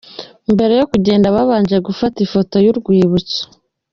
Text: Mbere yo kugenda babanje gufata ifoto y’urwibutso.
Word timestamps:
Mbere 0.53 0.73
yo 0.79 0.85
kugenda 0.91 1.33
babanje 1.35 1.75
gufata 1.87 2.17
ifoto 2.25 2.55
y’urwibutso. 2.65 3.41